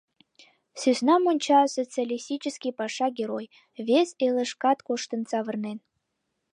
[0.79, 3.45] Сӧснам онча, Социалистический Паша Герой,
[3.87, 5.77] вес элышкат коштын савырнен.